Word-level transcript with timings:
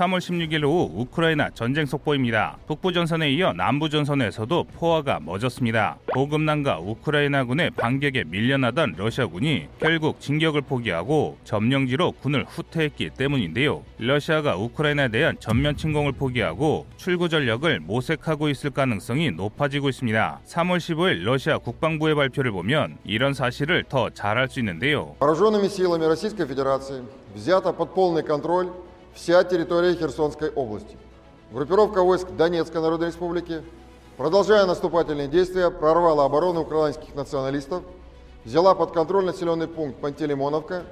3월 0.00 0.18
16일 0.18 0.64
오후 0.64 0.90
우크라이나 1.02 1.50
전쟁 1.50 1.84
속보입니다. 1.84 2.56
북부 2.66 2.90
전선에 2.92 3.30
이어 3.32 3.52
남부 3.52 3.90
전선에서도 3.90 4.64
포화가 4.72 5.20
멎었습니다. 5.20 5.98
보급난과 6.14 6.78
우크라이나군의 6.78 7.70
반격에 7.72 8.24
밀려나던 8.24 8.94
러시아군이 8.96 9.68
결국 9.78 10.18
진격을 10.20 10.62
포기하고 10.62 11.36
점령지로 11.44 12.12
군을 12.12 12.46
후퇴했기 12.48 13.10
때문인데요. 13.10 13.82
러시아가 13.98 14.56
우크라이나에 14.56 15.08
대한 15.08 15.36
전면 15.38 15.76
침공을 15.76 16.12
포기하고 16.12 16.86
출구 16.96 17.28
전력을 17.28 17.80
모색하고 17.80 18.48
있을 18.48 18.70
가능성이 18.70 19.32
높아지고 19.32 19.90
있습니다. 19.90 20.40
3월 20.46 20.78
15일 20.78 21.24
러시아 21.24 21.58
국방부의 21.58 22.14
발표를 22.14 22.52
보면 22.52 22.96
이런 23.04 23.34
사실을 23.34 23.84
더 23.88 24.08
잘 24.08 24.38
알 24.38 24.48
수 24.48 24.60
있는데요. 24.60 25.16
Вся 29.14 29.42
территория 29.44 29.94
Херсонской 29.96 30.50
области. 30.50 30.96
Группировка 31.50 32.02
войск 32.02 32.28
Донецкой 32.30 32.80
Народной 32.80 33.08
Республики, 33.08 33.62
продолжая 34.16 34.66
наступательные 34.66 35.26
действия, 35.26 35.70
прорвала 35.70 36.24
оборону 36.24 36.62
украинских 36.62 37.14
националистов, 37.14 37.82
взяла 38.44 38.74
под 38.74 38.92
контроль 38.92 39.24
населенный 39.24 39.66
пункт 39.66 40.00
Пантелеймоновка 40.00 40.84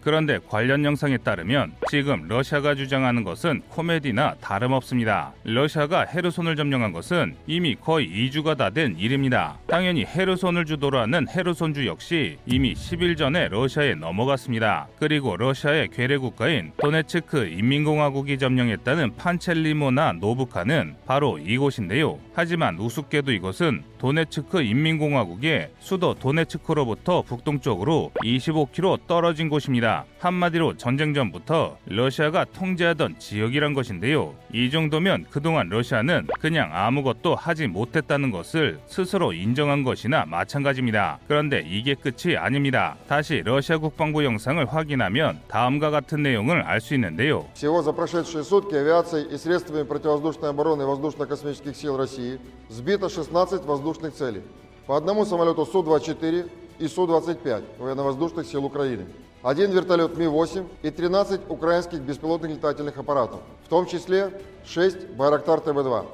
그런데 0.00 0.38
관련 0.48 0.84
영상에 0.84 1.16
따르면 1.18 1.72
지금 1.90 2.26
러시아가 2.28 2.76
주장하는 2.76 3.24
것은 3.24 3.62
코미디나 3.68 4.34
다름없습니다. 4.40 5.32
러시아가 5.42 6.04
헤르손을 6.04 6.54
점령한 6.54 6.92
것은 6.92 7.34
이미 7.48 7.74
거의 7.74 8.08
2주가 8.08 8.56
다 8.56 8.70
된 8.70 8.96
일입니다. 8.98 9.58
당연히 9.66 10.04
헤르손을 10.04 10.64
주도로 10.64 10.98
하는 10.98 11.28
헤르손주 11.28 11.86
역시 11.86 12.38
이미 12.46 12.74
10일 12.74 13.16
전에 13.16 13.48
러시아에 13.48 13.94
넘어갔습니다. 13.94 14.88
그리고 14.98 15.36
러시아의 15.36 15.88
괴뢰 15.88 16.16
국가인 16.18 16.72
도네츠크 16.78 17.46
인민공화국이 17.48 18.38
점령했다는 18.38 19.16
판첼리모나 19.16 20.12
노부카는 20.14 20.94
바로 21.06 21.38
이곳인데요. 21.38 22.18
하지만 22.34 22.78
우습게도 22.78 23.32
이것은 23.32 23.82
도네츠크 23.98 24.62
인민공화국의 24.62 25.70
수도 25.78 26.14
도네츠크로 26.14 26.83
부터 26.83 27.21
북동쪽으로 27.23 28.11
25km 28.23 29.07
떨어진 29.07 29.49
곳입니다. 29.49 30.05
한마디로 30.19 30.77
전쟁 30.77 31.13
전부터 31.13 31.77
러시아가 31.85 32.45
통제하던 32.45 33.19
지역이란 33.19 33.73
것인데요. 33.73 34.35
이 34.53 34.69
정도면 34.69 35.25
그동안 35.29 35.69
러시아는 35.69 36.27
그냥 36.39 36.69
아무것도 36.73 37.35
하지 37.35 37.67
못했다는 37.67 38.31
것을 38.31 38.79
스스로 38.87 39.33
인정한 39.33 39.83
것이나 39.83 40.25
마찬가지입니다. 40.25 41.19
그런데 41.27 41.65
이게 41.67 41.95
끝이 41.95 42.37
아닙니다. 42.37 42.95
다시 43.07 43.41
러시아 43.43 43.77
국방부 43.77 44.23
영상을 44.23 44.63
확인하면 44.65 45.39
다음과 45.47 45.89
같은 45.89 46.23
내용을 46.23 46.61
알 46.61 46.79
수 46.79 46.93
있는데요. 46.95 47.45
Всего 47.53 47.81
за 47.81 47.91
прошедшие 47.91 48.43
сутки 48.43 48.73
авиацией 48.75 49.27
и 49.33 49.37
средствами 49.37 49.83
противовоздушной 49.83 50.51
обороны 50.51 50.85
воздушно-космических 50.85 51.75
сил 51.75 51.97
России 51.97 52.39
сбито 52.69 53.09
16 53.09 53.65
воздушных 53.65 54.13
целей. 54.13 54.43
По 54.87 54.97
одному 54.97 55.23
самолету 55.25 55.65
Су-24 55.65 56.49
и 56.79 56.87
Су-25 56.87 57.63
военно-воздушных 57.77 58.45
сил 58.45 58.65
Украины. 58.65 59.05
Один 59.41 59.71
вертолет 59.71 60.17
Ми-8 60.17 60.65
и 60.83 60.91
13 60.91 61.41
украинских 61.49 62.01
беспилотных 62.01 62.51
летательных 62.51 62.97
аппаратов, 62.97 63.39
в 63.65 63.69
том 63.69 63.85
числе 63.85 64.33
6 64.65 65.15
Байрактар 65.17 65.59
ТБ-2. 65.59 66.05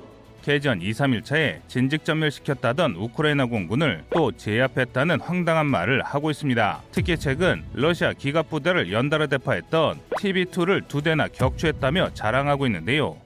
개전 0.43 0.79
2, 0.79 0.91
3일차에 0.91 1.61
진즉 1.67 2.05
전멸시켰다던 2.05 2.95
우크라이나 2.95 3.47
공군을 3.47 4.03
또 4.11 4.31
제압했다는 4.31 5.19
황당한 5.21 5.65
말을 5.65 6.03
하고 6.03 6.29
있습니다. 6.29 6.83
특히 6.91 7.17
최근 7.17 7.63
러시아 7.73 8.13
기갑 8.13 8.51
부대를 8.51 8.93
연달아 8.93 9.25
대파했던 9.25 10.01
TB2를 10.11 10.87
두 10.87 11.01
대나 11.01 11.29
격추했다며 11.29 12.13
자랑하고 12.13 12.67
있는데요. 12.67 13.17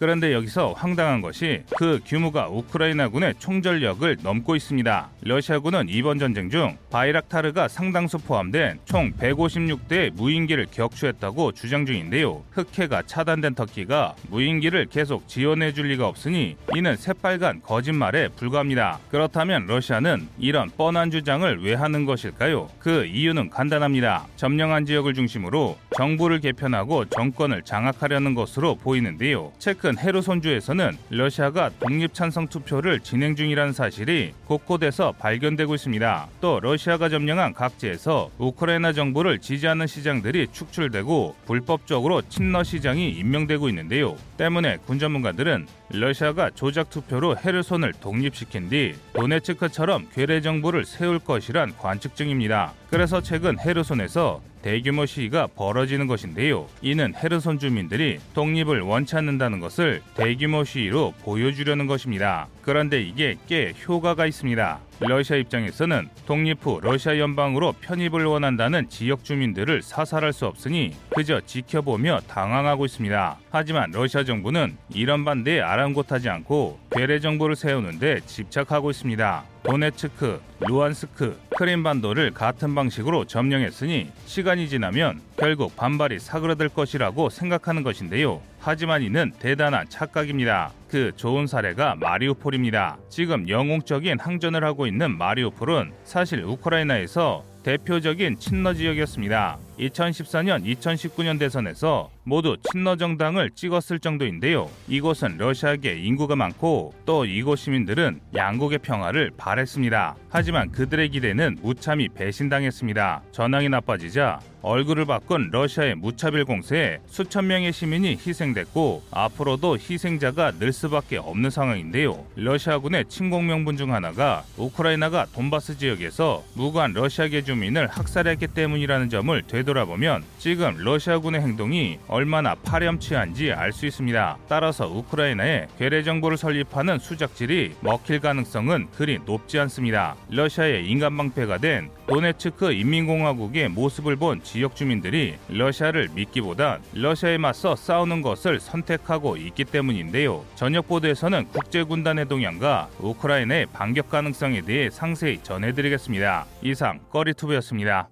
그런데 0.00 0.32
여기서 0.32 0.72
황당한 0.72 1.20
것이 1.20 1.62
그 1.76 2.00
규모가 2.06 2.48
우크라이나군의 2.48 3.34
총전력을 3.38 4.16
넘고 4.22 4.56
있습니다. 4.56 5.10
러시아군은 5.20 5.90
이번 5.90 6.18
전쟁 6.18 6.48
중 6.48 6.78
바이락타르가 6.90 7.68
상당수 7.68 8.16
포함된 8.16 8.78
총 8.86 9.12
156대의 9.12 10.14
무인기를 10.14 10.68
격추했다고 10.70 11.52
주장 11.52 11.84
중인데요. 11.84 12.42
흑해가 12.52 13.02
차단된 13.04 13.54
터키가 13.54 14.14
무인기를 14.30 14.86
계속 14.86 15.28
지원해 15.28 15.74
줄 15.74 15.88
리가 15.88 16.08
없으니 16.08 16.56
이는 16.74 16.96
새빨간 16.96 17.60
거짓말에 17.62 18.28
불과합니다. 18.28 19.00
그렇다면 19.10 19.66
러시아는 19.66 20.28
이런 20.38 20.70
뻔한 20.70 21.10
주장을 21.10 21.62
왜 21.62 21.74
하는 21.74 22.06
것일까요? 22.06 22.70
그 22.78 23.04
이유는 23.04 23.50
간단합니다. 23.50 24.26
점령한 24.36 24.86
지역을 24.86 25.12
중심으로 25.12 25.76
정부를 26.00 26.40
개편하고 26.40 27.04
정권을 27.04 27.60
장악하려는 27.60 28.32
것으로 28.32 28.74
보이는데요. 28.76 29.52
최근 29.58 29.98
헤르손주에서는 29.98 30.96
러시아가 31.10 31.68
독립 31.78 32.14
찬성 32.14 32.48
투표를 32.48 33.00
진행 33.00 33.36
중이라는 33.36 33.74
사실이 33.74 34.32
곳곳에서 34.46 35.12
발견되고 35.12 35.74
있습니다. 35.74 36.28
또 36.40 36.58
러시아가 36.60 37.10
점령한 37.10 37.52
각지에서 37.52 38.30
우크라이나 38.38 38.94
정부를 38.94 39.40
지지하는 39.40 39.86
시장들이 39.86 40.46
축출되고 40.52 41.36
불법적으로 41.44 42.22
친러 42.30 42.64
시장이 42.64 43.10
임명되고 43.10 43.68
있는데요. 43.68 44.16
때문에 44.38 44.78
군 44.86 44.98
전문가들은 44.98 45.66
러시아가 45.90 46.48
조작 46.48 46.88
투표로 46.88 47.36
헤르손을 47.44 47.92
독립시킨 48.00 48.70
뒤 48.70 48.94
도네츠크처럼 49.12 50.08
괴뢰 50.14 50.40
정부를 50.40 50.86
세울 50.86 51.18
것이란 51.18 51.76
관측 51.76 52.16
중입니다. 52.16 52.72
그래서 52.90 53.22
최근 53.22 53.56
헤르손에서 53.58 54.42
대규모 54.62 55.06
시위가 55.06 55.46
벌어지는 55.54 56.08
것인데요. 56.08 56.66
이는 56.82 57.14
헤르손 57.14 57.60
주민들이 57.60 58.18
독립을 58.34 58.80
원치 58.80 59.14
않는다는 59.16 59.60
것을 59.60 60.02
대규모 60.16 60.64
시위로 60.64 61.14
보여주려는 61.22 61.86
것입니다. 61.86 62.48
그런데 62.62 63.00
이게 63.00 63.36
꽤 63.46 63.72
효과가 63.86 64.26
있습니다. 64.26 64.80
러시아 65.00 65.36
입장에서는 65.36 66.10
독립 66.26 66.58
후 66.60 66.78
러시아 66.82 67.18
연방으로 67.18 67.72
편입을 67.80 68.26
원한다는 68.26 68.88
지역 68.90 69.24
주민들을 69.24 69.80
사살할 69.80 70.34
수 70.34 70.46
없으니 70.46 70.94
그저 71.08 71.40
지켜보며 71.40 72.20
당황하고 72.28 72.84
있습니다. 72.84 73.38
하지만 73.50 73.90
러시아 73.92 74.24
정부는 74.24 74.76
이런 74.94 75.24
반대에 75.24 75.62
아랑곳하지 75.62 76.28
않고 76.28 76.78
괴뢰 76.90 77.18
정부를 77.20 77.56
세우는데 77.56 78.20
집착하고 78.26 78.90
있습니다. 78.90 79.44
도네츠크, 79.62 80.40
루안스크, 80.60 81.38
크림반도를 81.56 82.32
같은 82.32 82.74
방식으로 82.74 83.24
점령했으니 83.24 84.10
시간이 84.26 84.68
지나면 84.68 85.20
결국 85.40 85.74
반발이 85.74 86.18
사그라들 86.18 86.68
것이라고 86.68 87.30
생각하는 87.30 87.82
것인데요. 87.82 88.42
하지만 88.58 89.00
이는 89.00 89.32
대단한 89.38 89.88
착각입니다. 89.88 90.70
그 90.86 91.12
좋은 91.16 91.46
사례가 91.46 91.94
마리우폴입니다. 91.94 92.98
지금 93.08 93.48
영웅적인 93.48 94.20
항전을 94.20 94.62
하고 94.62 94.86
있는 94.86 95.16
마리우폴은 95.16 95.92
사실 96.04 96.44
우크라이나에서 96.44 97.42
대표적인 97.62 98.38
친러 98.38 98.72
지역이었습니다. 98.72 99.58
2014년, 99.78 100.64
2019년 100.64 101.38
대선에서 101.38 102.10
모두 102.24 102.56
친러 102.70 102.96
정당을 102.96 103.50
찍었을 103.50 103.98
정도인데요. 103.98 104.70
이곳은 104.88 105.36
러시아계 105.38 105.94
인구가 105.94 106.36
많고 106.36 106.94
또 107.06 107.24
이곳 107.24 107.56
시민들은 107.56 108.20
양국의 108.34 108.78
평화를 108.78 109.30
바랬습니다. 109.36 110.16
하지만 110.28 110.70
그들의 110.70 111.08
기대는 111.10 111.58
무참히 111.62 112.08
배신당했습니다. 112.08 113.22
전황이 113.32 113.68
나빠지자 113.68 114.40
얼굴을 114.62 115.06
바꾼 115.06 115.48
러시아의 115.50 115.94
무차별 115.94 116.44
공세에 116.44 116.98
수천 117.06 117.46
명의 117.46 117.72
시민이 117.72 118.18
희생됐고 118.24 119.04
앞으로도 119.10 119.78
희생자가 119.78 120.52
늘 120.52 120.72
수밖에 120.72 121.16
없는 121.16 121.48
상황인데요. 121.48 122.26
러시아군의 122.36 123.06
침공 123.08 123.46
명분 123.46 123.78
중 123.78 123.94
하나가 123.94 124.44
우크라이나가 124.58 125.24
돈바스 125.32 125.78
지역에서 125.78 126.44
무관 126.54 126.92
러시아계 126.92 127.42
주 127.42 127.49
민을 127.54 127.88
학살했기 127.88 128.48
때문이라는 128.48 129.08
점을 129.10 129.42
되돌아보면 129.42 130.24
지금 130.38 130.76
러시아군의 130.78 131.40
행동이 131.40 131.98
얼마나 132.08 132.54
파렴치한지 132.54 133.52
알 133.52 133.72
수 133.72 133.86
있습니다. 133.86 134.38
따라서 134.48 134.88
우크라이나에 134.88 135.68
괴뢰 135.78 136.02
정부를 136.02 136.36
설립하는 136.36 136.98
수작질이 136.98 137.74
먹힐 137.80 138.20
가능성은 138.20 138.88
그리 138.96 139.18
높지 139.24 139.58
않습니다. 139.60 140.16
러시아의 140.28 140.88
인간 140.88 141.16
방패가 141.16 141.58
된 141.58 141.90
도네츠크 142.10 142.72
인민공화국의 142.72 143.68
모습을 143.68 144.16
본 144.16 144.42
지역 144.42 144.74
주민들이 144.74 145.36
러시아를 145.48 146.08
믿기보다 146.12 146.80
러시아에 146.92 147.38
맞서 147.38 147.76
싸우는 147.76 148.20
것을 148.20 148.58
선택하고 148.58 149.36
있기 149.36 149.64
때문인데요. 149.64 150.44
저녁 150.56 150.88
보도에서는 150.88 151.46
국제군단의 151.46 152.26
동향과 152.26 152.88
우크라이나의 152.98 153.66
반격 153.66 154.10
가능성에 154.10 154.62
대해 154.62 154.90
상세히 154.90 155.38
전해드리겠습니다. 155.44 156.46
이상 156.62 156.98
꺼리투브였습니다. 157.10 158.08